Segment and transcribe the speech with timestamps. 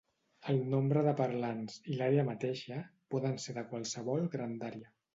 [0.53, 2.83] El nombre de parlants, i l'àrea mateixa,
[3.15, 4.95] poden ser de qualsevol grandària.